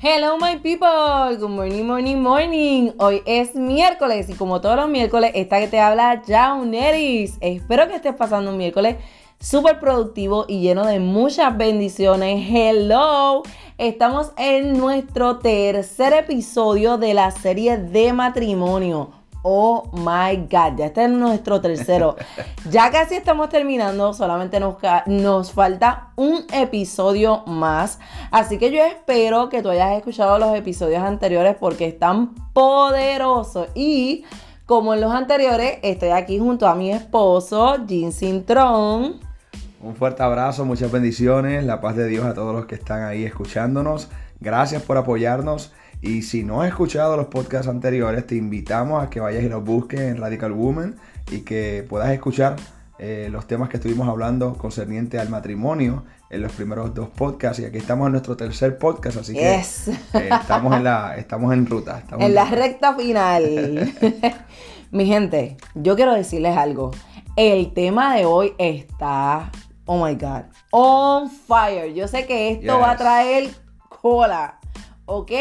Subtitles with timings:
[0.00, 2.92] Hello my people, good morning, morning, morning.
[2.98, 7.36] Hoy es miércoles y como todos los miércoles, esta que te habla Jauneris.
[7.40, 8.98] Espero que estés pasando un miércoles
[9.40, 12.48] súper productivo y lleno de muchas bendiciones.
[12.48, 13.42] Hello,
[13.76, 19.17] estamos en nuestro tercer episodio de la serie de matrimonio.
[19.42, 22.16] Oh my God, ya este es nuestro tercero.
[22.70, 24.76] Ya casi estamos terminando, solamente nos,
[25.06, 27.98] nos, falta un episodio más.
[28.30, 33.68] Así que yo espero que tú hayas escuchado los episodios anteriores porque están poderosos.
[33.74, 34.24] Y
[34.66, 39.20] como en los anteriores, estoy aquí junto a mi esposo, Jim Cintrón.
[39.80, 43.24] Un fuerte abrazo, muchas bendiciones, la paz de Dios a todos los que están ahí
[43.24, 44.10] escuchándonos.
[44.40, 45.72] Gracias por apoyarnos.
[46.00, 49.64] Y si no has escuchado los podcasts anteriores, te invitamos a que vayas y los
[49.64, 50.96] busques en Radical Woman
[51.30, 52.56] y que puedas escuchar
[53.00, 57.60] eh, los temas que estuvimos hablando concerniente al matrimonio en los primeros dos podcasts.
[57.60, 59.62] Y aquí estamos en nuestro tercer podcast, así que eh,
[60.40, 62.04] estamos, en la, estamos en ruta.
[62.16, 63.92] en, la recta final.
[64.92, 66.92] Mi gente, yo quiero decirles algo.
[67.34, 69.50] El tema de hoy está,
[69.84, 71.92] oh my God, on fire.
[71.92, 73.50] Yo sé que esto va a traer
[73.88, 74.57] cola
[75.08, 75.32] ¿ok?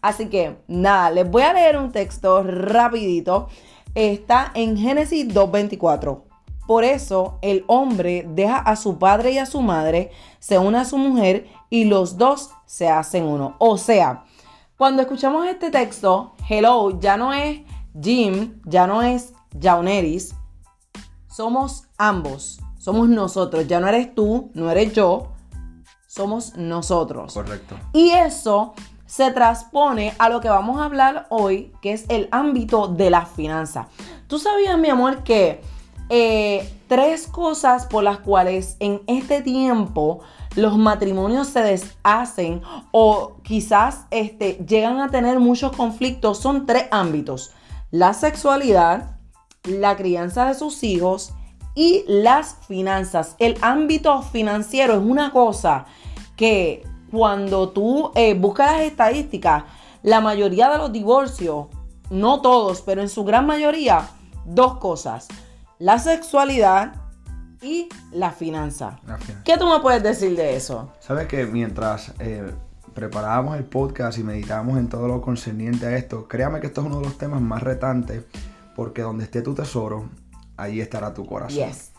[0.00, 3.48] Así que nada, les voy a leer un texto rapidito.
[3.94, 6.22] Está en Génesis 2.24.
[6.66, 10.84] Por eso el hombre deja a su padre y a su madre, se une a
[10.84, 13.56] su mujer y los dos se hacen uno.
[13.58, 14.24] O sea,
[14.78, 17.62] cuando escuchamos este texto, hello, ya no es
[18.00, 20.34] Jim, ya no es Jauneris,
[21.28, 25.32] somos ambos, somos nosotros, ya no eres tú, no eres yo,
[26.06, 27.34] somos nosotros.
[27.34, 27.76] Correcto.
[27.92, 28.74] Y eso
[29.10, 33.26] se transpone a lo que vamos a hablar hoy, que es el ámbito de la
[33.26, 33.88] finanza.
[34.28, 35.60] Tú sabías, mi amor, que
[36.10, 40.20] eh, tres cosas por las cuales en este tiempo
[40.54, 47.50] los matrimonios se deshacen o quizás este, llegan a tener muchos conflictos son tres ámbitos.
[47.90, 49.16] La sexualidad,
[49.64, 51.32] la crianza de sus hijos
[51.74, 53.34] y las finanzas.
[53.40, 55.86] El ámbito financiero es una cosa
[56.36, 59.64] que cuando tú eh, buscas las estadísticas,
[60.02, 61.66] la mayoría de los divorcios,
[62.10, 64.08] no todos, pero en su gran mayoría,
[64.44, 65.28] dos cosas.
[65.78, 66.94] La sexualidad
[67.62, 68.98] y la finanza.
[69.44, 70.92] ¿Qué tú me puedes decir de eso?
[71.00, 72.50] Sabes que mientras eh,
[72.94, 76.86] preparábamos el podcast y meditábamos en todo lo concerniente a esto, créame que esto es
[76.86, 78.24] uno de los temas más retantes,
[78.74, 80.08] porque donde esté tu tesoro,
[80.56, 81.68] ahí estará tu corazón.
[81.68, 81.92] Yes.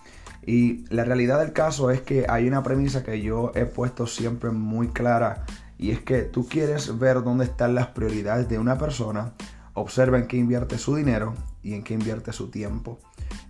[0.45, 4.49] Y la realidad del caso es que hay una premisa que yo he puesto siempre
[4.49, 5.45] muy clara
[5.77, 9.33] y es que tú quieres ver dónde están las prioridades de una persona,
[9.73, 12.99] observa en qué invierte su dinero y en qué invierte su tiempo.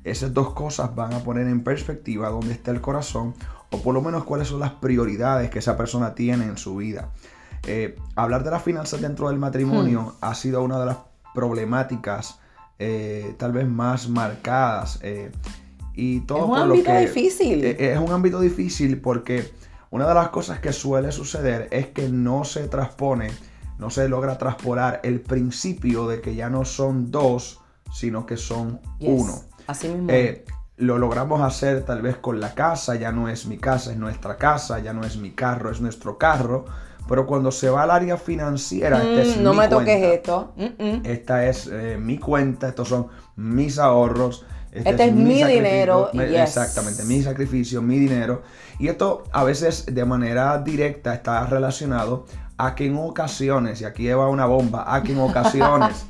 [0.03, 3.35] Esas dos cosas van a poner en perspectiva dónde está el corazón
[3.72, 7.12] o por lo menos cuáles son las prioridades que esa persona tiene en su vida.
[7.68, 10.25] Eh, hablar de las finanzas dentro del matrimonio hmm.
[10.25, 10.97] ha sido una de las
[11.34, 12.40] problemáticas
[12.79, 15.00] eh, tal vez más marcadas.
[15.03, 15.31] Eh,
[15.94, 17.63] y todo es un ámbito difícil.
[17.63, 19.52] E, es un ámbito difícil porque
[19.90, 23.31] una de las cosas que suele suceder es que no se transpone,
[23.78, 27.59] no se logra transporar el principio de que ya no son dos,
[27.91, 29.34] sino que son uno.
[29.68, 30.07] Así mismo.
[30.09, 30.46] Eh,
[30.78, 34.38] lo logramos hacer tal vez con la casa, ya no es mi casa, es nuestra
[34.38, 36.66] casa, ya no es mi carro, es nuestro carro.
[37.08, 40.53] Pero cuando se va al área financiera, mm, no me toques esto.
[41.03, 44.46] Esta es eh, mi cuenta, estos son mis ahorros.
[44.72, 46.09] Este, este es, mi, dinero.
[46.14, 48.42] Exactamente, mi sacrificio, mi dinero.
[48.80, 52.26] Y esto a veces de manera directa está relacionado
[52.58, 56.06] a que en ocasiones, y aquí va una bomba, a que en ocasiones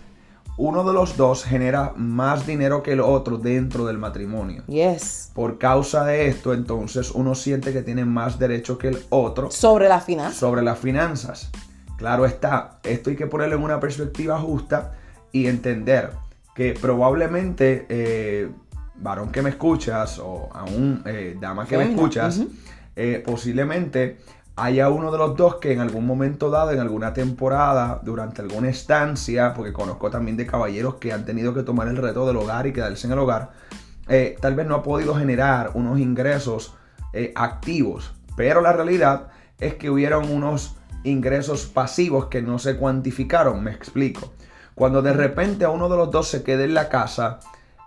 [0.58, 4.64] uno de los dos genera más dinero que el otro dentro del matrimonio.
[4.68, 5.32] Yes.
[5.34, 9.50] Por causa de esto, entonces uno siente que tiene más derecho que el otro.
[9.50, 10.38] Sobre las finanzas.
[10.38, 11.50] Sobre las finanzas.
[11.98, 14.94] Claro está, esto hay que ponerlo en una perspectiva justa
[15.32, 16.12] y entender
[16.56, 18.50] que probablemente, eh,
[18.96, 22.42] varón que me escuchas o aún eh, dama que me escuchas,
[22.96, 24.18] eh, posiblemente
[24.58, 28.70] haya uno de los dos que en algún momento dado, en alguna temporada, durante alguna
[28.70, 32.68] estancia, porque conozco también de caballeros que han tenido que tomar el reto del hogar
[32.68, 33.52] y quedarse en el hogar,
[34.42, 36.76] tal vez no ha podido generar unos ingresos
[37.34, 43.72] activos, pero la realidad es que hubieron unos ingresos pasivos que no se cuantificaron, me
[43.72, 44.34] explico.
[44.76, 47.40] Cuando de repente a uno de los dos se quede en la casa,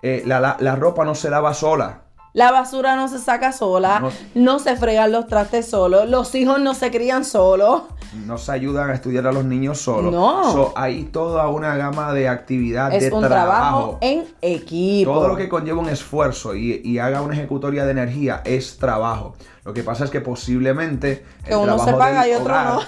[0.02, 2.00] eh, la, ropa no se lava sola.
[2.34, 4.02] La basura no se saca sola,
[4.34, 7.82] no, se fregan los trastes solos, los hijos no se crían solos.
[8.26, 10.12] No se ayudan a estudiar a los niños solos.
[10.12, 10.72] No.
[10.74, 13.98] hay toda una gama de actividad, es de un trabajo.
[14.00, 15.12] en equipo.
[15.12, 19.36] Todo lo que conlleva un esfuerzo y, haga una ejecutoria de energía es trabajo.
[19.64, 21.24] Lo que pasa es que posiblemente.
[21.46, 22.80] Que uno se paga y otro no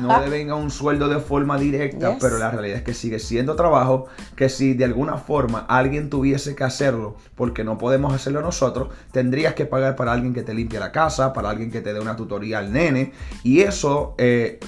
[0.00, 3.56] no le venga un sueldo de forma directa, pero la realidad es que sigue siendo
[3.56, 8.88] trabajo, que si de alguna forma alguien tuviese que hacerlo, porque no podemos hacerlo nosotros,
[9.12, 12.00] tendrías que pagar para alguien que te limpie la casa, para alguien que te dé
[12.00, 14.14] una tutoría al nene, y eso...
[14.18, 14.58] Eh,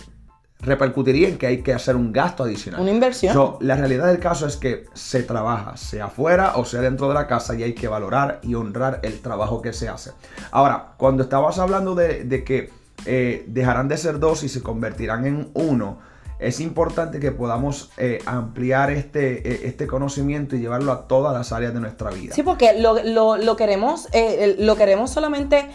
[0.61, 2.81] repercutiría en que hay que hacer un gasto adicional.
[2.81, 3.57] Una inversión.
[3.61, 7.27] la realidad del caso es que se trabaja, sea afuera o sea dentro de la
[7.27, 10.13] casa, y hay que valorar y honrar el trabajo que se hace.
[10.51, 12.71] Ahora, cuando estabas hablando de, que
[13.07, 15.99] eh, dejarán de ser dos y se convertirán en uno,
[16.39, 21.53] es importante que podamos eh, ampliar este, eh, este conocimiento y llevarlo a todas las
[21.53, 22.35] áreas de nuestra vida.
[22.35, 25.69] Sí, porque lo, queremos, eh, lo queremos solamente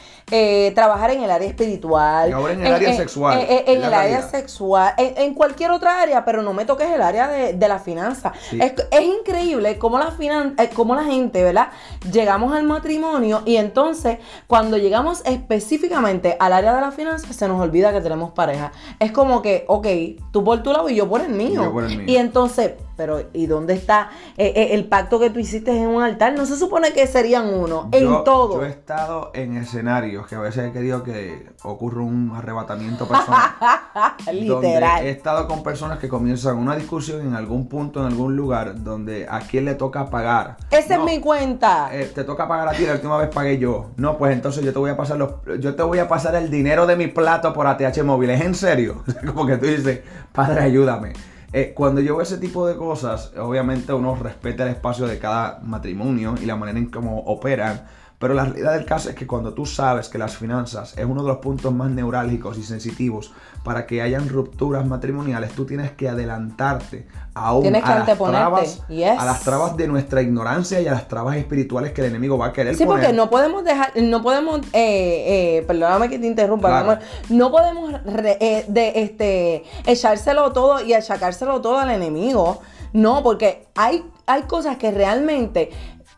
[0.75, 2.31] trabajar en el área espiritual.
[2.31, 3.45] ahora en el área sexual.
[3.49, 7.53] en el área sexual, en, cualquier otra área, pero no me toques el área de,
[7.53, 8.33] de la finanza.
[8.51, 11.69] Es, increíble cómo la, finan, cómo la gente, ¿verdad?
[12.11, 17.59] Llegamos al matrimonio y entonces cuando llegamos específicamente al área de la finanza se nos
[17.59, 18.71] olvida que tenemos pareja.
[18.99, 19.87] Es como que, ok,
[20.31, 21.73] tú por tu lado y yo por el mío.
[22.05, 26.03] Y, entonces, pero ¿y dónde está eh, eh, el pacto que tú hiciste en un
[26.03, 26.33] altar?
[26.33, 28.57] No se supone que serían uno, en todo.
[28.57, 33.53] Yo he estado en escenarios que a veces he querido que ocurra un arrebatamiento personal.
[34.31, 35.03] Literal.
[35.03, 39.25] he estado con personas que comienzan una discusión en algún punto, en algún lugar, donde
[39.27, 40.57] a quién le toca pagar.
[40.69, 41.89] Esa es mi cuenta.
[41.91, 43.89] Eh, te toca pagar a ti, la última vez pagué yo.
[43.97, 46.51] No, pues entonces yo te voy a pasar los, yo te voy a pasar el
[46.51, 48.29] dinero de mi plato por ATH móvil.
[48.29, 49.03] ¿Es en serio?
[49.25, 50.01] Como que tú dices,
[50.31, 51.13] Padre, ayúdame.
[51.53, 55.59] Eh, cuando yo veo ese tipo de cosas, obviamente uno respeta el espacio de cada
[55.61, 57.85] matrimonio y la manera en cómo operan.
[58.21, 61.23] Pero la realidad del caso es que cuando tú sabes que las finanzas es uno
[61.23, 63.33] de los puntos más neurálgicos y sensitivos
[63.63, 69.39] para que hayan rupturas matrimoniales, tú tienes que adelantarte aún a, las trabas, a las
[69.41, 72.75] trabas de nuestra ignorancia y a las trabas espirituales que el enemigo va a querer
[72.75, 77.95] sí, porque no podemos dejar, no podemos, eh, eh, perdóname que te interrumpa, no podemos
[78.05, 82.61] eh, de, este, echárselo todo y achacárselo todo al enemigo.
[82.93, 85.71] No, porque hay, hay cosas que realmente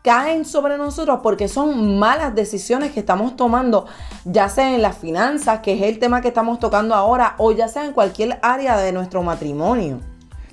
[0.04, 3.86] caen sobre nosotros porque son malas decisiones que estamos tomando,
[4.26, 7.68] ya sea en las finanzas, que es el tema que estamos tocando ahora, o ya
[7.68, 10.00] sea en cualquier área de nuestro matrimonio.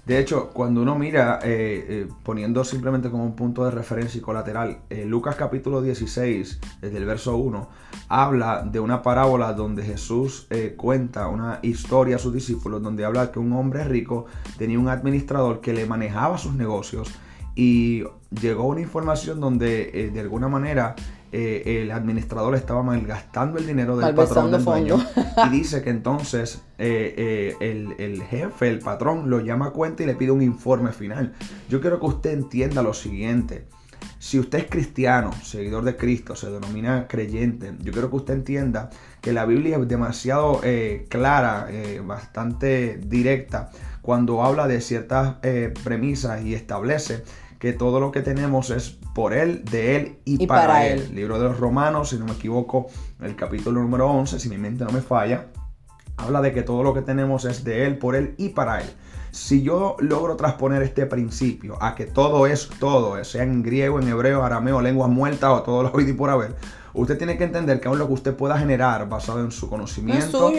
[0.05, 4.21] De hecho, cuando uno mira, eh, eh, poniendo simplemente como un punto de referencia y
[4.21, 7.67] colateral, eh, Lucas capítulo 16, desde el verso 1,
[8.07, 10.47] habla de una parábola donde Jesús
[10.77, 14.27] cuenta una historia a sus discípulos, donde habla que un hombre rico
[14.57, 17.11] tenía un administrador que le manejaba sus negocios
[17.55, 18.03] y
[18.39, 20.95] llegó una información donde eh, de alguna manera
[21.31, 24.97] eh, el administrador estaba malgastando el dinero del patrón del dueño
[25.45, 30.05] y dice que entonces eh, el, el, jefe, el patrón, lo llama a cuenta y
[30.05, 31.33] le pide un informe final.
[31.69, 33.65] Yo quiero que usted entienda lo siguiente.
[34.17, 38.89] Si usted es cristiano, seguidor de Cristo, se denomina creyente, yo quiero que usted entienda
[39.19, 40.61] que la Biblia es demasiado
[41.09, 41.67] clara,
[42.05, 43.71] bastante directa,
[44.03, 45.37] cuando habla de ciertas
[45.83, 47.23] premisas y establece
[47.61, 51.13] que todo lo que tenemos es por Él, de Él y, para, él.
[51.13, 52.87] Libro de los Romanos, si no me equivoco,
[53.21, 55.45] el capítulo número 11, si mi mente no me falla,
[56.17, 58.89] habla de que todo lo que tenemos es de Él, por Él y para Él.
[59.29, 64.07] Si yo logro transponer este principio a que todo es todo, sea en griego, en
[64.07, 66.55] hebreo, arameo, lenguas muertas o todo lo que y por haber,
[66.95, 70.51] usted tiene que entender que aún lo que usted pueda generar basado en su conocimiento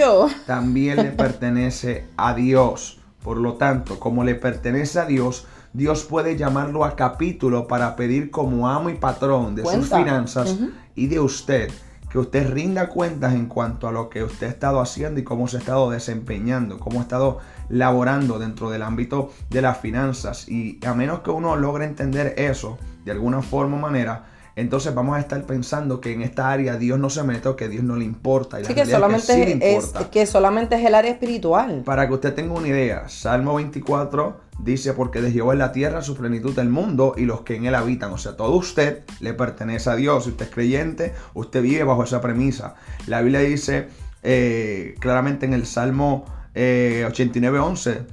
[0.46, 3.00] también le pertenece a Dios.
[3.24, 8.30] Por lo tanto, como le pertenece a Dios, Dios puede llamarlo a capítulo para pedir
[8.30, 10.58] como amo y patrón de sus finanzas
[10.94, 11.70] y de usted
[12.10, 15.48] que usted rinda cuentas en cuanto a lo que usted ha estado haciendo y cómo
[15.48, 17.38] se ha estado desempeñando, cómo ha estado
[17.70, 20.46] laborando dentro del ámbito de las finanzas.
[20.46, 22.76] Y a menos que uno logre entender eso
[23.06, 24.26] de alguna forma o manera,
[24.56, 27.70] entonces vamos a estar pensando que en esta área Dios no se mete o que
[27.70, 28.60] Dios no le importa.
[28.60, 31.80] Y sí, que solamente, es, que solamente es el área espiritual.
[31.82, 36.02] Para que usted tenga una idea, Salmo 24 dice, porque de Jehová es la tierra,
[36.02, 38.12] su plenitud del mundo y los que en él habitan.
[38.12, 40.24] O sea, todo usted le pertenece a Dios.
[40.24, 42.74] Si usted es creyente, usted vive bajo esa premisa.
[43.06, 43.88] La Biblia dice
[44.22, 48.06] eh, claramente en el Salmo eh, 89, 11,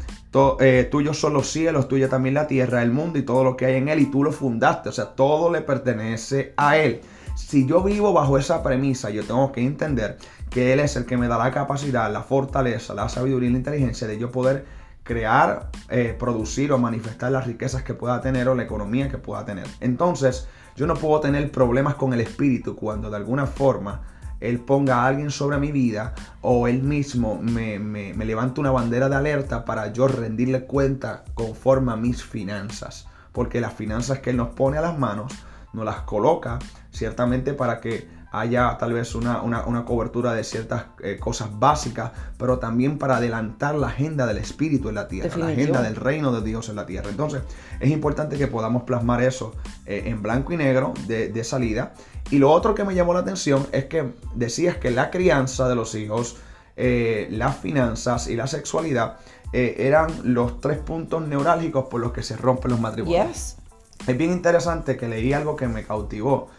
[0.60, 3.66] eh, tuyos son los cielos, tuya también la tierra, el mundo y todo lo que
[3.66, 4.90] hay en él, y tú lo fundaste.
[4.90, 7.02] O sea, todo le pertenece a él.
[7.36, 10.18] Si yo vivo bajo esa premisa, yo tengo que entender
[10.50, 13.58] que él es el que me da la capacidad, la fortaleza, la sabiduría y la
[13.60, 14.66] inteligencia de yo poder
[15.10, 19.44] crear, eh, producir o manifestar las riquezas que pueda tener o la economía que pueda
[19.44, 19.66] tener.
[19.80, 24.04] Entonces, yo no puedo tener problemas con el espíritu cuando de alguna forma
[24.40, 29.10] él ponga a alguien sobre mi vida o Él mismo me, me, levanta una bandera
[29.10, 33.08] de alerta para yo rendirle cuenta conforme a mis finanzas.
[33.34, 35.34] Porque las finanzas que Él nos pone a las manos,
[35.74, 36.60] nos las coloca
[36.92, 42.98] ciertamente para que haya tal vez una, cobertura de ciertas eh, cosas básicas, pero también
[42.98, 46.70] para adelantar la agenda del Espíritu en la tierra, la agenda del reino de Dios
[46.70, 47.10] en la tierra.
[47.10, 47.42] Entonces,
[47.80, 49.56] es importante que podamos plasmar eso
[49.86, 51.94] eh, en blanco y negro de, salida.
[52.30, 55.76] Y lo otro que me llamó la atención es que decías que la crianza de
[55.76, 56.38] los hijos,
[56.76, 59.18] eh, las finanzas y la sexualidad
[59.52, 63.58] eran los tres puntos neurálgicos por los que se rompen los matrimonios.
[64.06, 66.50] Es bien interesante que leí algo que me cautivó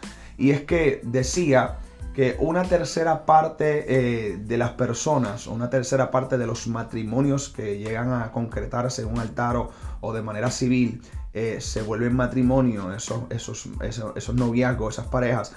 [0.41, 1.77] y es que decía
[2.15, 7.77] que una tercera parte eh, de las personas, una tercera parte de los matrimonios que
[7.77, 9.55] llegan a concretarse en un altar
[10.01, 11.01] o, de manera civil,
[11.33, 13.69] eh, se vuelven matrimonio, esos, esos,
[14.15, 15.53] esos, noviazgos, esas parejas,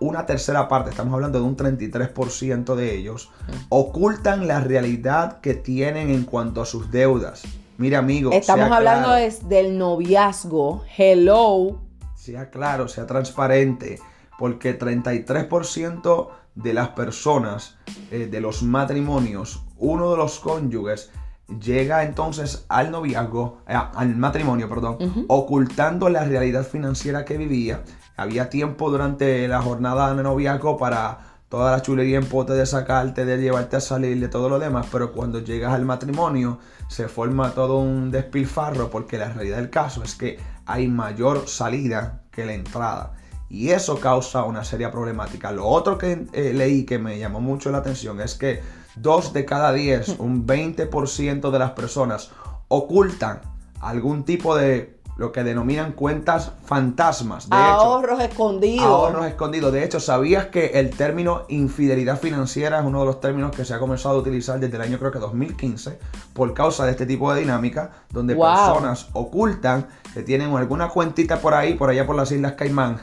[0.00, 3.30] una tercera parte, estamos hablando de un 33% de ellos,
[3.68, 7.44] ocultan la realidad que tienen en cuanto a sus deudas.
[7.78, 8.32] Mira, amigo.
[8.32, 9.12] Estamos hablando
[9.48, 10.84] del noviazgo.
[10.98, 11.80] Hello.
[12.16, 14.00] Sea claro, sea transparente
[14.38, 17.76] porque 33% de las personas
[18.10, 21.10] eh, de los matrimonios, uno de los cónyuges
[21.60, 27.82] llega entonces al noviazgo, eh, al matrimonio, perdón, ocultando la realidad financiera que vivía.
[28.16, 33.24] Había tiempo durante la jornada de noviazgo para toda la chulería en pote de sacarte,
[33.24, 37.50] de llevarte a salir, de todo lo demás, pero cuando llegas al matrimonio se forma
[37.50, 42.54] todo un despilfarro porque la realidad del caso es que hay mayor salida que la
[42.54, 43.14] entrada.
[43.48, 45.52] Y eso causa una seria problemática.
[45.52, 48.60] Lo otro que eh, leí que me llamó mucho la atención es que
[48.96, 52.30] dos de cada diez, un 20% de las personas
[52.68, 53.40] ocultan
[53.80, 57.48] algún tipo de lo que denominan cuentas fantasmas.
[57.48, 58.84] De ahorros escondidos.
[58.84, 59.72] Ahorros escondidos.
[59.72, 63.74] De hecho, ¿sabías que el término infidelidad financiera es uno de los términos que se
[63.74, 65.98] ha comenzado a utilizar desde el año creo que 2015
[66.32, 71.54] por causa de este tipo de dinámica donde personas ocultan que tienen alguna cuentita por
[71.54, 72.98] ahí, por allá por las Islas Caimán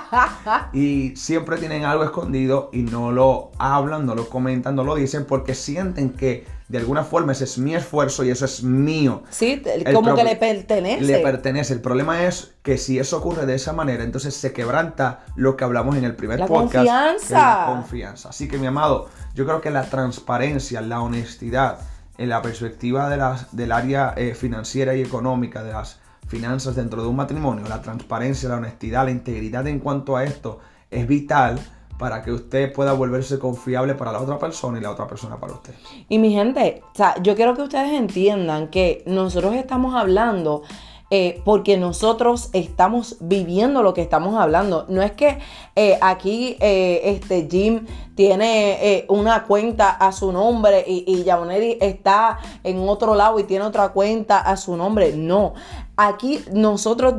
[0.72, 5.24] y siempre tienen algo escondido y no lo hablan, no lo comentan, no lo dicen
[5.24, 9.22] porque sienten que de alguna forma ese es mi esfuerzo y eso es mío.
[9.30, 11.02] Sí, como que le pertenece.
[11.02, 11.74] Le pertenece.
[11.74, 15.64] El problema es que si eso ocurre de esa manera, entonces se quebranta lo que
[15.64, 16.86] hablamos en el primer la podcast.
[16.86, 17.38] Confianza.
[17.38, 18.28] la confianza.
[18.30, 21.78] Así que mi amado, yo creo que la transparencia, la honestidad,
[22.16, 27.02] en la perspectiva de las, del área eh, financiera y económica, de las finanzas dentro
[27.02, 31.58] de un matrimonio, la transparencia, la honestidad, la integridad en cuanto a esto es vital
[31.98, 35.52] para que usted pueda volverse confiable para la otra persona y la otra persona para
[35.52, 35.74] usted.
[36.08, 40.62] Y mi gente, o sea, yo quiero que ustedes entiendan que nosotros estamos hablando
[41.10, 44.86] eh, porque nosotros estamos viviendo lo que estamos hablando.
[44.88, 45.38] No es que
[45.76, 51.26] eh, aquí eh, este Jim tiene una cuenta a su nombre y, y
[51.80, 55.12] está en otro lado y tiene otra cuenta a su nombre.
[55.14, 55.54] No.
[55.96, 57.14] Aquí nosotros,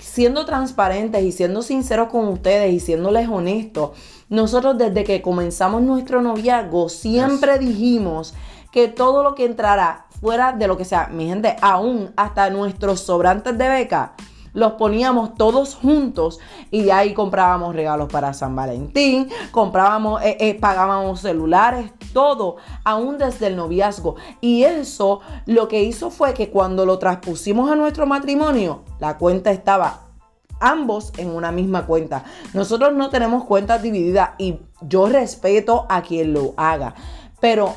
[0.00, 3.90] siendo transparentes y siendo sinceros con ustedes y siéndoles honestos,
[4.28, 8.34] nosotros desde que comenzamos nuestro noviazgo siempre dijimos
[8.72, 11.08] que todo lo que entrara fuera de lo que sea.
[11.08, 14.14] Mi gente, aún hasta nuestros sobrantes de beca
[14.54, 16.38] los poníamos todos juntos
[16.70, 23.18] y de ahí comprábamos regalos para San Valentín, comprábamos, eh, eh, pagábamos celulares, todo, aún
[23.18, 24.16] desde el noviazgo.
[24.40, 29.50] Y eso lo que hizo fue que cuando lo transpusimos a nuestro matrimonio, la cuenta
[29.50, 30.08] estaba
[30.60, 32.24] ambos en una misma cuenta.
[32.54, 36.94] Nosotros no tenemos cuentas divididas y yo respeto a quien lo haga,
[37.40, 37.74] pero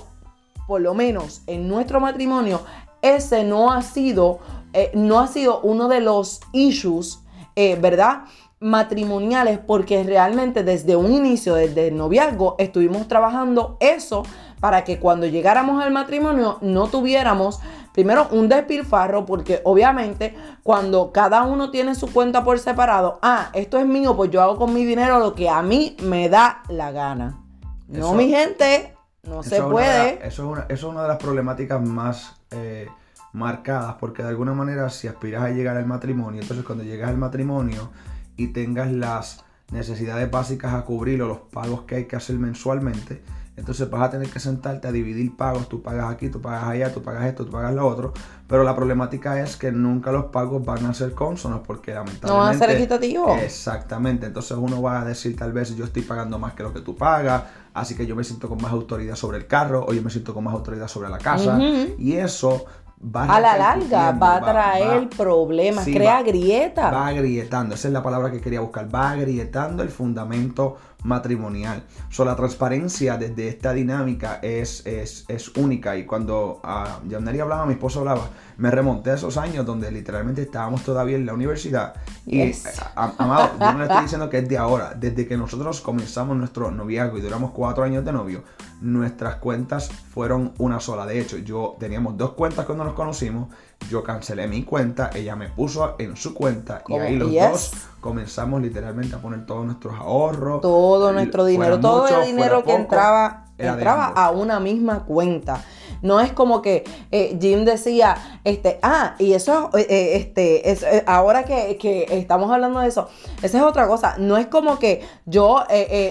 [0.68, 2.62] por lo menos en nuestro matrimonio,
[3.02, 4.40] ese no ha sido,
[4.74, 7.20] eh, no ha sido uno de los issues,
[7.56, 8.24] eh, ¿verdad?
[8.60, 14.24] matrimoniales porque realmente desde un inicio, desde el noviazgo, estuvimos trabajando eso
[14.60, 17.60] para que cuando llegáramos al matrimonio no tuviéramos
[17.94, 23.78] primero un despilfarro porque obviamente cuando cada uno tiene su cuenta por separado, ah, esto
[23.78, 26.92] es mío, pues yo hago con mi dinero lo que a mí me da la
[26.92, 27.42] gana.
[27.88, 28.95] No, mi gente,
[29.28, 30.26] no se puede.
[30.26, 32.88] eso, es una, de las problemáticas más eh,
[33.34, 37.18] marcadas, porque de alguna manera si aspiras a llegar al matrimonio, entonces cuando llegas al
[37.18, 37.92] matrimonio
[38.38, 43.22] y tengas las necesidades básicas a cubrir o los pagos que hay que hacer mensualmente,
[43.58, 46.94] entonces vas a tener que sentarte a dividir pagos, tú pagas aquí, tú pagas allá,
[46.94, 48.14] tú pagas esto, tú pagas lo otro,
[48.48, 52.28] pero la problemática es que nunca los pagos van a ser consonos porque lamentablemente...
[52.28, 53.42] No van a ser equitativos.
[53.42, 56.82] Exactamente, entonces uno va a decir tal vez yo estoy pagando más que lo que
[56.82, 57.44] tú pagas,
[57.74, 60.34] así que yo me siento con más autoridad sobre el carro o yo me siento
[60.34, 61.58] con más autoridad sobre la casa
[61.98, 62.66] y eso
[63.14, 66.92] a la larga va a traer problemas, crea grieta.
[66.92, 71.84] Va agrietando, esa es la palabra que quería buscar, va agrietando el fundamento matrimonial.
[72.10, 78.00] So, la transparencia desde esta dinámica es, es, única y cuando uh, hablaba, mi esposo
[78.00, 81.94] hablaba, me remonté a esos años donde literalmente estábamos todavía en la universidad.
[82.26, 82.56] Y, eh,
[82.96, 84.94] amado, yo no le estoy diciendo que es de ahora.
[84.96, 88.44] Desde que nosotros comenzamos nuestro noviazgo y duramos cuatro años de novio,
[88.82, 91.06] nuestras cuentas fueron una sola.
[91.06, 93.54] De hecho, yo teníamos dos cuentas cuando nos conocimos.
[93.90, 98.62] Yo cancelé mi cuenta, ella me puso en su cuenta y ahí los dos comenzamos
[98.62, 100.62] literalmente a poner todos nuestros ahorros.
[100.62, 105.64] Todo nuestro dinero, todo el dinero que entraba, entraba a una misma cuenta.
[106.02, 110.86] No es como que eh, Jim decía, este, ah, y eso, eh, eh, este, es,
[111.08, 113.10] ahora que, que, estamos hablando de eso,
[113.42, 114.16] esa es otra cosa.
[114.20, 115.64] No es como que yo,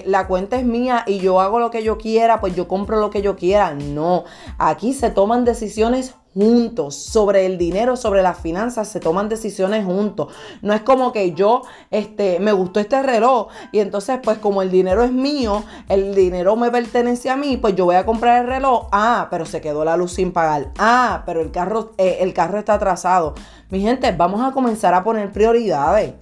[0.05, 3.09] la cuenta es mía y yo hago lo que yo quiera, pues yo compro lo
[3.09, 3.73] que yo quiera.
[3.73, 4.25] No,
[4.57, 10.33] aquí se toman decisiones juntos, sobre el dinero, sobre las finanzas, se toman decisiones juntos.
[10.61, 14.69] No es como que yo, este, me gustó este reloj y entonces pues como el
[14.69, 18.47] dinero es mío, el dinero me pertenece a mí, pues yo voy a comprar el
[18.47, 18.87] reloj.
[18.91, 20.71] Ah, pero se quedó la luz sin pagar.
[20.77, 23.33] Ah, pero el carro, eh, el carro está atrasado.
[23.69, 26.13] Mi gente, vamos a comenzar a poner prioridades.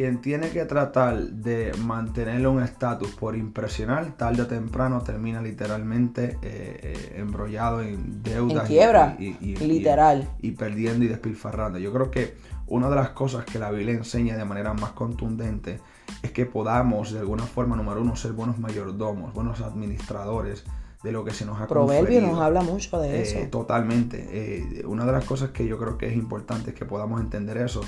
[0.00, 6.38] Quien tiene que tratar de mantener un estatus por impresionar, tarde o temprano termina literalmente
[6.40, 8.62] eh, eh, embrollado en deudas.
[8.62, 10.26] En quiebra, y, literal.
[10.40, 11.78] Y, perdiendo y despilfarrando.
[11.78, 12.34] Yo creo que
[12.66, 15.80] una de las cosas que la Biblia enseña de manera más contundente
[16.22, 20.64] es que podamos, de alguna forma, número uno, ser buenos mayordomos, buenos administradores
[21.02, 23.38] de lo que se nos ha Proverbio nos habla mucho de eh, eso.
[23.50, 24.82] Totalmente.
[24.86, 27.82] una de las cosas que yo creo que es importante es que podamos entender eso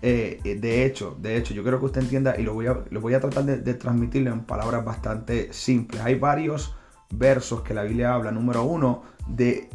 [0.00, 2.84] eh, eh, de hecho, de hecho, yo quiero que usted entienda y lo voy a,
[2.90, 6.02] lo voy a tratar de, transmitirle en palabras bastante simples.
[6.02, 6.74] Hay varios
[7.10, 8.30] versos que la Biblia habla.
[8.30, 9.68] Número uno, de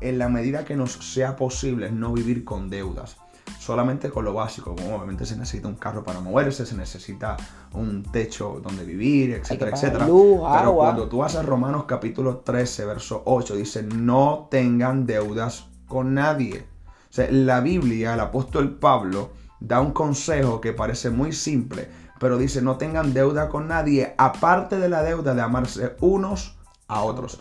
[0.00, 3.16] en la medida que nos sea posible no vivir con deudas.
[3.58, 7.36] Solamente con lo básico, como obviamente se necesita un carro para moverse, se necesita
[7.72, 10.06] un techo donde vivir, etcétera, etcétera.
[10.06, 16.64] Pero cuando tú haces Romanos capítulo 13, verso 8, dice, no tengan deudas con nadie.
[17.10, 19.30] O sea, la Biblia, el apóstol Pablo,
[19.60, 21.88] da un consejo que parece muy simple,
[22.18, 26.56] pero dice no tengan deuda con nadie, aparte de la deuda de amarse unos
[26.88, 27.38] a otros.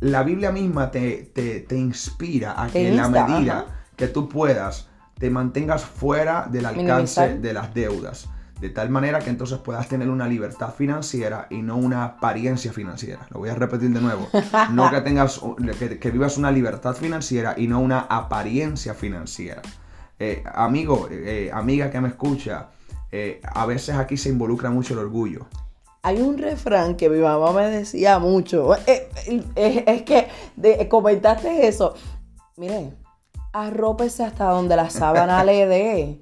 [0.00, 5.30] la Biblia misma te, te, inspira a que en la medida que tú puedas, te
[5.30, 8.28] mantengas fuera del alcance de las deudas.
[8.60, 13.26] De tal manera que entonces puedas tener una libertad financiera y no una apariencia financiera.
[13.30, 14.28] Lo voy a repetir de nuevo.
[14.70, 15.40] No que tengas
[16.00, 19.62] que vivas una libertad financiera y no una apariencia financiera.
[20.24, 22.68] Eh, amigo, eh, amiga que me escucha,
[23.10, 25.46] eh, a veces aquí se involucra mucho el orgullo.
[26.02, 28.72] Hay un refrán que mi mamá me decía mucho.
[28.86, 31.94] es que comentaste eso.
[32.56, 32.96] Miren,
[33.52, 36.20] arrópese hasta donde la sábana le dé.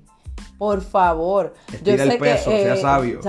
[0.56, 1.52] Por favor.
[1.84, 3.20] Yo sé que, sea sabio.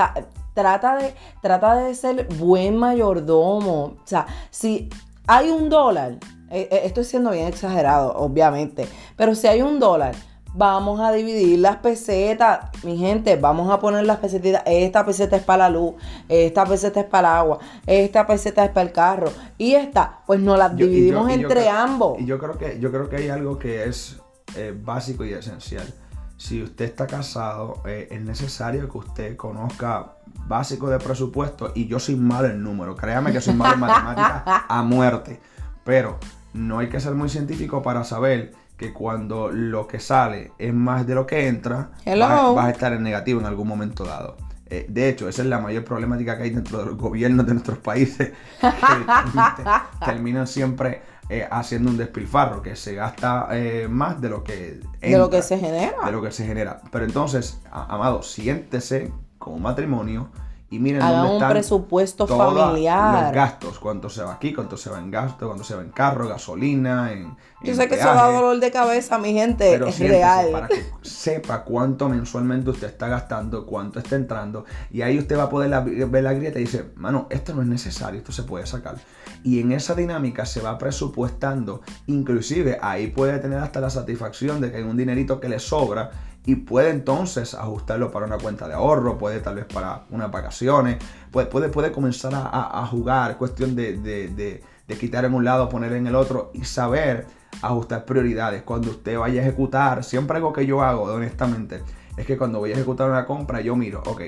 [0.54, 3.98] trata de, trata de ser buen mayordomo.
[4.02, 4.88] O sea, si
[5.28, 6.18] hay un dólar,
[6.50, 10.16] estoy siendo bien exagerado, obviamente, pero si hay un dólar,
[10.54, 14.64] Vamos a dividir las pesetas, mi gente, vamos a poner las pesetitas.
[14.66, 15.96] Esta peseta es para la luz,
[16.28, 20.42] esta peseta es para el agua, esta peseta es para el carro y esta, pues
[20.42, 22.20] nos las dividimos entre ambos.
[22.20, 24.20] Y yo creo que yo creo que hay algo que es
[24.56, 25.88] eh, básico y esencial.
[26.36, 32.00] Si usted está casado, eh, es necesario que usted conozca básico de presupuesto y yo
[32.00, 32.96] soy malo en número.
[32.96, 35.40] Créame que soy malo en matemáticas a muerte,
[35.86, 36.18] pero
[36.54, 41.06] no hay que ser muy científico para saber que cuando lo que sale es más
[41.06, 44.38] de lo que entra, vas, a estar en negativo en algún momento dado.
[44.66, 47.54] Eh, de hecho, esa es la mayor problemática que hay dentro de los gobiernos de
[47.54, 48.32] nuestros países,
[50.04, 55.18] terminan siempre eh, haciendo un despilfarro, que se gasta eh, más de lo que de
[55.20, 56.04] lo que se genera.
[56.04, 56.82] De lo que se genera.
[56.92, 60.32] Pero entonces, amado, siéntese como matrimonio
[60.72, 63.26] y miren Hagan dónde están un presupuesto familiar.
[63.26, 65.92] Los gastos, cuánto se va aquí, cuánto se va en gasto, cuánto se va en
[65.92, 67.36] carro, gasolina, en.
[67.62, 69.76] Yo sé que eso da dolor de cabeza, mi gente.
[69.76, 70.48] es real.
[70.54, 74.64] Para que sepa cuánto mensualmente usted está gastando, cuánto está entrando.
[74.90, 75.70] Y ahí usted va a poder
[76.08, 78.96] ver la grieta y dice, mano, esto no es necesario, esto se puede sacar.
[79.44, 81.82] Y en esa dinámica se va presupuestando.
[82.08, 86.12] Inclusive ahí puede tener hasta la satisfacción de que hay un dinerito que le sobra
[86.46, 90.98] y puede entonces ajustarlo para una cuenta de ahorro, puede tal vez para unas vacaciones,
[91.32, 96.08] puede, puede, puede comenzar a, jugar, cuestión de, de, quitar en un lado, poner en
[96.08, 97.28] el otro y saber
[97.62, 98.64] ajustar prioridades.
[98.64, 101.82] Cuando usted vaya a ejecutar, siempre algo que yo hago, honestamente,
[102.18, 104.22] es que cuando voy a ejecutar una compra, yo miro, ok,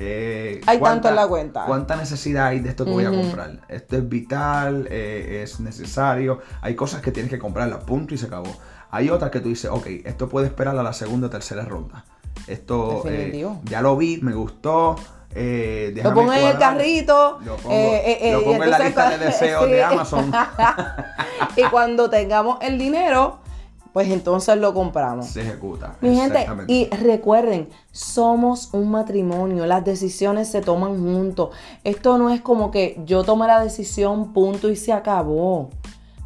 [0.00, 1.64] eh, hay tanto en la cuenta.
[1.66, 3.60] ¿Cuánta necesidad hay de esto que voy a comprar?
[3.68, 6.38] Esto es vital, eh, es necesario.
[6.60, 8.56] Hay cosas que tienes que comprar, la punto y se acabó.
[8.90, 12.04] Hay otras que tú dices, ok, esto puede esperar a la segunda o tercera ronda.
[12.46, 14.96] Esto eh, ya lo vi, me gustó,
[15.34, 17.38] Eh, lo pongo en el carrito.
[17.44, 20.32] Lo pongo, eh, eh, en la lista de deseos de Amazon.
[21.56, 23.40] y cuando tengamos el dinero,
[23.92, 25.26] pues entonces lo compramos.
[25.26, 25.96] Se ejecuta.
[26.00, 31.50] Mi gente, y recuerden, somos un matrimonio, las decisiones se toman juntos.
[31.84, 35.70] Esto no es como que yo tomé la decisión, punto y se acabó.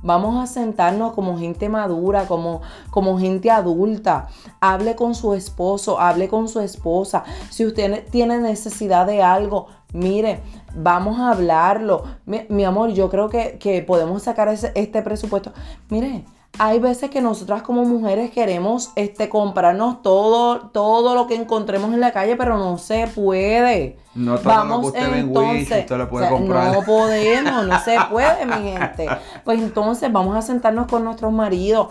[0.02, 2.60] Vamos a sentarnos como gente madura, como,
[2.90, 4.28] como gente adulta.
[4.60, 7.24] Hable con su esposo, hable con su esposa.
[7.50, 10.42] Si usted tiene necesidad de algo, mire,
[10.74, 12.04] vamos a hablarlo.
[12.26, 15.52] Mi, amor, yo creo que, que podemos sacar ese, este presupuesto.
[15.88, 16.24] Mire,
[16.58, 22.00] hay veces que nosotras como mujeres queremos este, comprarnos todo, todo lo que encontremos en
[22.00, 23.96] la calle, pero no se puede.
[24.14, 26.74] No todo Vamos, lo que usted entonces, usted lo puede comprar.
[26.74, 29.08] No podemos, no se puede, mi gente.
[29.44, 31.88] Pues entonces vamos a sentarnos con nuestros maridos.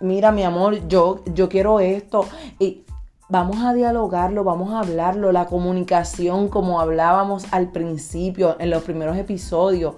[0.00, 2.26] Mira, mi amor, yo, yo quiero esto.
[2.58, 2.82] Y
[3.28, 5.30] vamos a dialogarlo, vamos a hablarlo.
[5.30, 9.94] La comunicación, como hablábamos al principio, en los primeros episodios.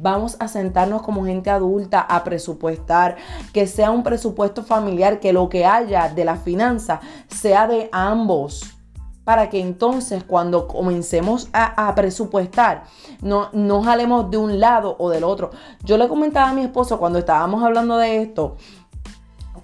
[0.00, 3.16] Vamos a sentarnos como gente adulta a presupuestar,
[3.52, 8.78] que sea un presupuesto familiar, que lo que haya de la finanza sea de ambos
[9.24, 12.84] para que entonces cuando comencemos a, presupuestar,
[13.20, 15.50] no, no jalemos de un lado o del otro.
[15.84, 18.56] Yo le comentaba a mi esposo cuando estábamos hablando de esto,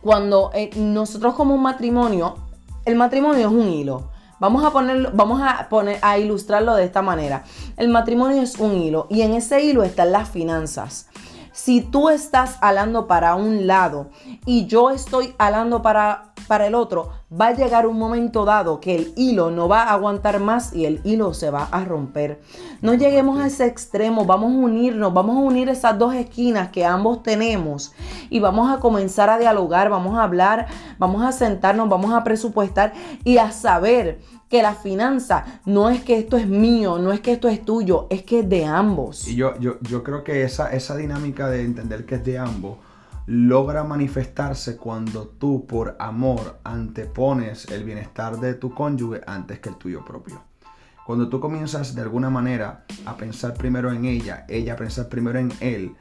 [0.03, 2.35] cuando eh, nosotros como un matrimonio,
[2.85, 4.11] el matrimonio es un hilo.
[4.40, 7.44] Vamos a ponerlo, vamos a poner a ilustrarlo de esta manera.
[7.77, 11.09] El matrimonio es un hilo y en ese hilo están las finanzas.
[11.54, 14.08] Si tú estás alando para un lado
[14.44, 18.94] y yo estoy alando para para el otro, va a llegar un momento dado que
[18.94, 22.40] el hilo no va a aguantar más y el hilo se va a romper.
[22.80, 26.84] No lleguemos a ese extremo, vamos a unirnos, vamos a unir esas dos esquinas que
[26.84, 27.92] ambos tenemos
[28.30, 30.66] y vamos a comenzar a dialogar, vamos a hablar,
[30.98, 32.92] vamos a sentarnos, vamos a presupuestar
[33.24, 34.20] y a saber
[34.54, 38.06] que la finanza no es que esto es mío, no es que esto es tuyo,
[38.08, 39.26] es que es de ambos.
[39.26, 42.78] Y yo, yo, yo creo que esa, esa dinámica de entender que es de ambos
[43.26, 49.74] logra manifestarse cuando tú por amor antepones el bienestar de tu cónyuge antes que el
[49.74, 50.40] tuyo propio.
[51.04, 55.40] Cuando tú comienzas de alguna manera a pensar primero en ella, ella a pensar primero
[55.40, 55.96] en él,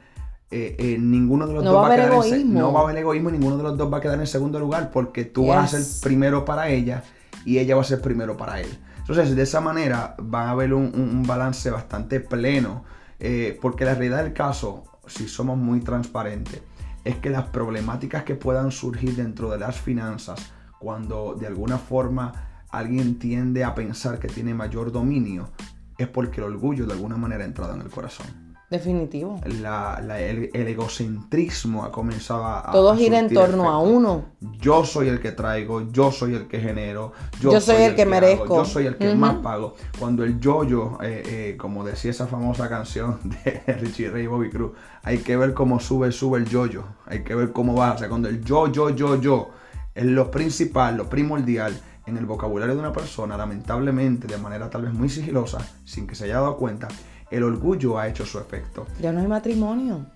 [0.52, 3.32] eh, eh, ninguno de los dos va, a quedar en, no va a haber egoísmo,
[3.32, 6.08] ninguno de los dos va a quedar en segundo lugar porque tú vas a ser
[6.08, 7.02] primero para ella
[7.44, 8.68] y ella va a ser primero para él.
[8.98, 12.84] Entonces, de esa manera va a haber un, balance bastante pleno,
[13.20, 16.62] eh, porque la realidad del caso, si somos muy transparentes,
[17.04, 22.64] es que las problemáticas que puedan surgir dentro de las finanzas, cuando de alguna forma
[22.70, 25.50] alguien tiende a pensar que tiene mayor dominio,
[25.98, 28.43] es porque el orgullo de alguna manera ha entrado en el corazón.
[28.74, 29.40] Definitivo.
[29.44, 32.72] el, egocentrismo ha comenzado a...
[32.72, 34.24] Todo gira en torno a uno.
[34.60, 38.56] Yo soy el que traigo, yo soy el que genero, yo, soy, el, que, merezco.
[38.56, 39.76] yo soy el que más pago.
[39.96, 44.50] Cuando el yo-yo, eh, eh, como decía esa famosa canción de Richie Ray y Bobby
[44.50, 44.72] Cruz,
[45.04, 46.82] hay que ver cómo sube, sube el yo-yo.
[47.06, 47.92] Hay que ver cómo va.
[47.92, 49.50] O sea, cuando el yo, yo, yo, yo
[49.94, 54.82] es lo principal, lo primordial en el vocabulario de una persona, lamentablemente, de manera tal
[54.82, 56.88] vez muy sigilosa, sin que se haya dado cuenta,
[57.30, 58.86] el orgullo ha hecho su efecto.
[59.00, 60.06] Ya no hay matrimonio.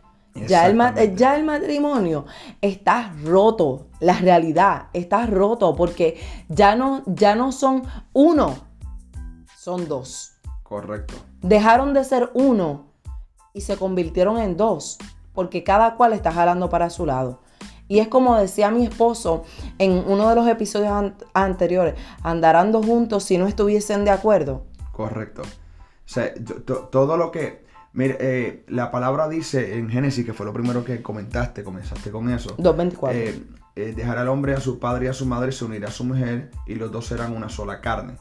[0.47, 2.27] Ya el, ya el, matrimonio
[2.61, 8.57] está roto, la realidad está roto porque ya no, ya no son uno,
[9.57, 10.35] son dos.
[10.63, 11.15] Correcto.
[11.41, 12.93] Dejaron de ser uno
[13.53, 14.99] y se convirtieron en dos
[15.35, 17.41] porque cada cual está jalando para su lado.
[17.89, 19.45] Y es como decía mi esposo
[19.79, 24.65] en uno de los episodios anteriores, andarán juntos si no estuviesen de acuerdo.
[24.93, 25.43] Correcto.
[26.09, 26.33] O sea,
[26.65, 27.67] todo lo que...
[27.93, 32.31] Mire, eh, la palabra dice en Génesis, que fue lo primero que comentaste, comenzaste con
[32.31, 32.57] eso.
[32.57, 33.13] 2.24.
[33.13, 33.43] Eh,
[33.77, 36.05] eh, dejará al hombre a su padre y a su madre, se unirá a su
[36.05, 38.15] mujer y los dos serán una sola carne.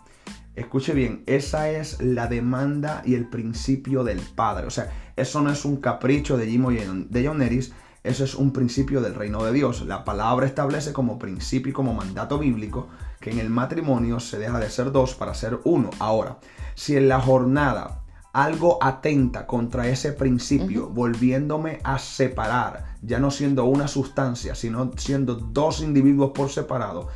[0.56, 4.66] Escuche bien, esa es la demanda y el principio del Padre.
[4.66, 6.66] O sea, eso no es un capricho de Jim
[7.10, 7.74] de John Neris,
[8.04, 9.86] eso es un principio del reino de Dios.
[9.86, 12.88] La palabra establece como principio y como mandato bíblico
[13.20, 15.90] que en el matrimonio se deja de ser dos para ser uno.
[16.00, 16.38] Ahora,
[16.76, 18.04] si en la jornada
[18.34, 25.36] algo atenta contra ese principio, volviéndome a separar, ya no siendo una sustancia, sino siendo
[25.36, 27.08] dos individuos por separado,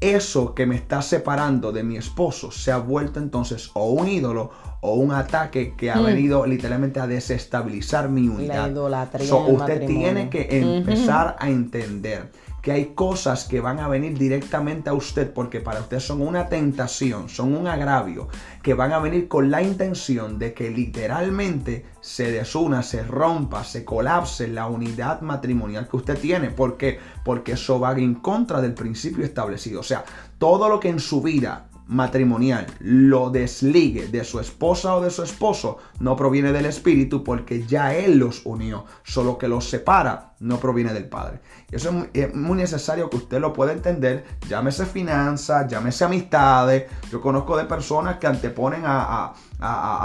[0.00, 4.52] eso que me está separando de mi esposo se ha vuelto entonces o un ídolo
[4.80, 6.04] o un ataque que ha mm.
[6.04, 8.54] venido literalmente a desestabilizar mi unidad.
[8.54, 9.08] La
[9.48, 12.30] usted tiene que empezar a entender
[12.68, 16.50] que hay cosas que van a venir directamente a usted porque para usted son una
[16.50, 18.28] tentación, son un agravio,
[18.62, 23.86] que van a venir con la intención de que literalmente se desuna, se rompa, se
[23.86, 26.50] colapse la unidad matrimonial que usted tiene.
[26.50, 26.98] ¿Por qué?
[27.24, 29.80] Porque eso va en contra del principio establecido.
[29.80, 30.04] O sea,
[30.36, 35.22] todo lo que en su vida matrimonial lo desligue de su esposa o de su
[35.22, 38.84] esposo, no proviene del Espíritu porque ya Él los unió.
[39.02, 41.40] Solo que los separa no proviene del Padre.
[41.70, 44.24] Y eso es muy, necesario que usted lo pueda entender.
[44.48, 46.84] Llámese finanzas, llámese amistades.
[47.10, 49.32] Yo conozco de personas que anteponen a,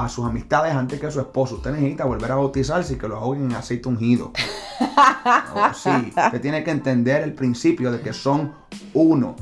[0.10, 1.56] sus amistades antes que a su esposo.
[1.56, 4.32] Usted necesita volver a bautizarse y que lo ahoguen en aceite ungido.
[5.74, 8.54] sí, usted tiene que entender el principio de que son
[8.94, 9.36] uno.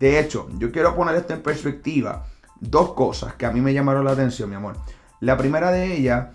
[0.00, 2.26] De hecho, yo quiero poner esto en perspectiva.
[2.60, 4.76] Dos cosas que a mí me llamaron la atención, mi amor.
[5.20, 6.28] La primera de ellas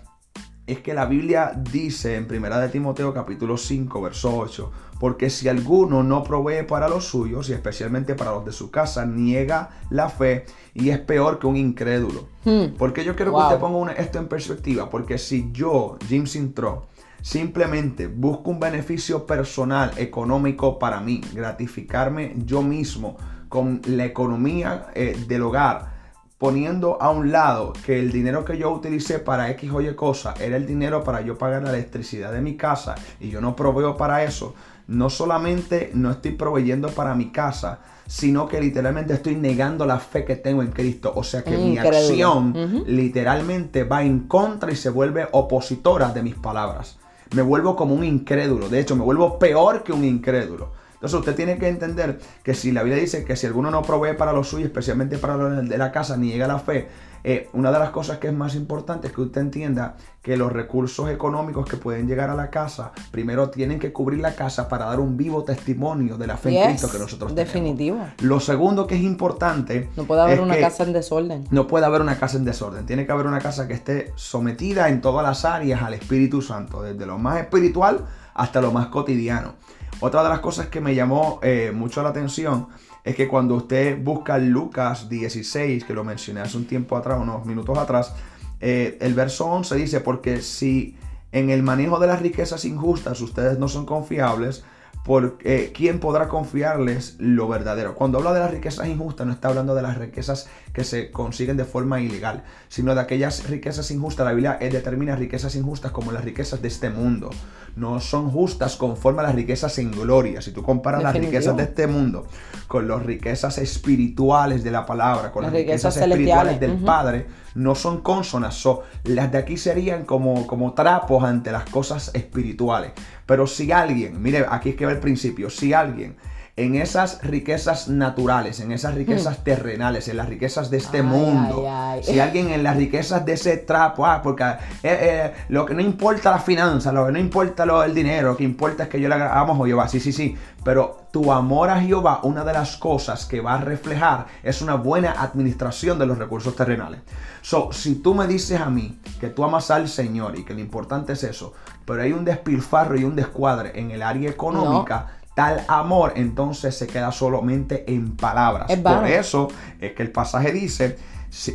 [0.66, 5.48] es que la Biblia dice en 1 de Timoteo capítulo 5, verso 8, porque si
[5.48, 10.08] alguno no provee para los suyos y especialmente para los de su casa, niega la
[10.08, 12.28] fe y es peor que un incrédulo.
[12.44, 12.76] Hmm.
[12.78, 16.86] Porque yo quiero que usted ponga esto en perspectiva, porque si yo, Jim Sintro,
[17.20, 23.16] simplemente busco un beneficio personal, económico para mí, gratificarme yo mismo,
[23.54, 25.92] con la economía eh, del hogar,
[26.38, 30.34] poniendo a un lado que el dinero que yo utilicé para X o Y cosa
[30.40, 33.96] era el dinero para yo pagar la electricidad de mi casa y yo no proveo
[33.96, 34.56] para eso,
[34.88, 40.24] no solamente no estoy proveyendo para mi casa, sino que literalmente estoy negando la fe
[40.24, 41.12] que tengo en Cristo.
[41.14, 46.34] O sea que mi acción literalmente va en contra y se vuelve opositora de mis
[46.34, 46.98] palabras.
[47.36, 48.68] Me vuelvo como un incrédulo.
[48.68, 50.72] De hecho, me vuelvo peor que un incrédulo.
[51.04, 54.14] Entonces usted tiene que entender que si la Biblia dice que si alguno no provee
[54.16, 56.88] para lo suyo, especialmente para lo de la casa, ni llega a la fe,
[57.22, 60.50] eh, una de las cosas que es más importante es que usted entienda que los
[60.50, 64.86] recursos económicos que pueden llegar a la casa, primero tienen que cubrir la casa para
[64.86, 67.52] dar un vivo testimonio de la fe en Cristo que nosotros tenemos.
[67.52, 67.98] Definitivo.
[68.22, 69.90] Lo segundo que es importante.
[69.96, 71.44] No puede haber una casa en desorden.
[71.50, 72.86] No puede haber una casa en desorden.
[72.86, 76.80] Tiene que haber una casa que esté sometida en todas las áreas al Espíritu Santo,
[76.80, 79.54] desde lo más espiritual hasta lo más cotidiano.
[80.00, 82.68] Otra de las cosas que me llamó eh, mucho la atención
[83.04, 87.46] es que cuando usted busca Lucas 16, que lo mencioné hace un tiempo atrás, unos
[87.46, 88.14] minutos atrás,
[88.60, 90.96] eh, el verso 11 dice, porque si
[91.32, 94.64] en el manejo de las riquezas injustas ustedes no son confiables,
[95.04, 97.94] porque ¿quién podrá confiarles lo verdadero?
[97.94, 101.58] Cuando habla de las riquezas injustas, no está hablando de las riquezas que se consiguen
[101.58, 104.24] de forma ilegal, sino de aquellas riquezas injustas.
[104.24, 107.28] La Biblia determina riquezas injustas como las riquezas de este mundo.
[107.76, 110.40] No son justas conforme a las riquezas en gloria.
[110.40, 112.26] Si tú comparas las riquezas de este mundo
[112.68, 118.00] con las riquezas espirituales de la palabra, con las, riquezas, espirituales del Padre, no son
[118.00, 118.62] consonas.
[119.04, 122.92] las de aquí serían como, como trapos ante las cosas espirituales.
[123.26, 126.16] Pero si alguien, mire, aquí es que va el principio, si alguien
[126.56, 129.42] en esas riquezas naturales, en esas riquezas hmm.
[129.42, 131.66] terrenales, en las riquezas de este mundo.
[132.02, 135.80] Si alguien en las riquezas de ese trapo, ah, porque eh, eh, lo que no
[135.80, 139.00] importa la finanza, lo que no importa lo, el dinero, lo que importa es que
[139.00, 139.88] yo le hagamos a Jehová.
[139.88, 140.36] Sí, sí, sí.
[140.62, 144.76] Pero tu amor a Jehová, una de las cosas que va a reflejar es una
[144.76, 147.00] buena administración de los recursos terrenales.
[147.42, 150.60] So, si tú me dices a mí que tú amas al Señor y que lo
[150.60, 151.52] importante es eso,
[151.84, 156.86] pero hay un despilfarro y un descuadre en el área económica, tal amor entonces se
[156.86, 158.70] queda solamente en palabras.
[158.78, 159.48] Por eso
[159.80, 160.96] es que el pasaje dice,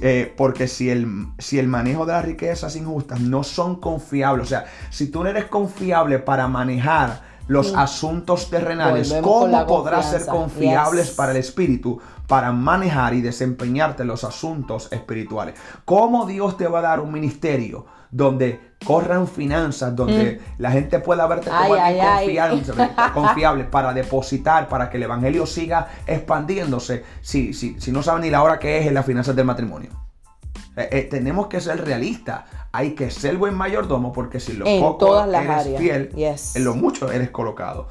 [0.01, 4.49] eh, porque si el, si el manejo de las riquezas injustas no son confiables, o
[4.49, 11.11] sea, si tú no eres confiable para manejar los asuntos terrenales, ¿cómo podrás ser confiables
[11.11, 11.99] para el espíritu?
[12.29, 15.55] para manejar y desempeñarte los asuntos espirituales.
[15.83, 20.61] ¿Cómo Dios te va a dar un ministerio donde corran finanzas, donde mm.
[20.61, 22.63] la gente pueda verte como alguien
[23.13, 28.29] confiable, para depositar, para que el evangelio siga expandiéndose, si, si, si no saben ni
[28.29, 29.89] la hora que es en las finanzas del matrimonio.
[30.79, 32.45] Eh, eh, tenemos que ser realistas.
[32.71, 37.31] Hay que ser buen mayordomo porque si lo poco eres fiel, en lo mucho eres
[37.31, 37.87] colocado.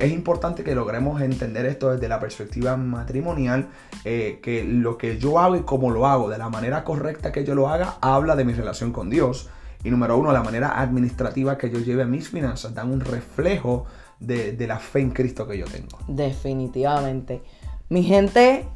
[0.00, 3.68] es importante que logremos entender esto desde la perspectiva matrimonial,
[4.04, 7.44] eh, que lo que yo hago y cómo lo hago, de la manera correcta que
[7.44, 9.50] yo lo haga, habla de mi relación con Dios.
[9.84, 13.86] Y número uno, la manera administrativa que yo lleve mis finanzas dan un reflejo
[14.20, 15.98] de, de la fe en Cristo que yo tengo.
[16.06, 17.42] Definitivamente.
[17.88, 18.66] Mi gente,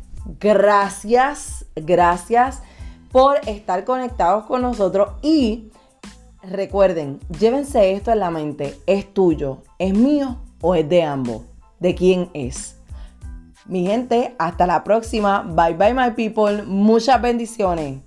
[0.41, 2.63] gracias, gracias
[3.13, 5.71] por estar conectados con nosotros y
[6.43, 11.43] recuerden, llévense esto en la mente, ¿es tuyo, es mío o es de ambos?
[11.79, 12.77] ¿De quién es?
[13.67, 15.43] Mi gente, hasta la próxima.
[15.43, 16.63] Bye bye my people.
[16.63, 18.01] Muchas bendiciones.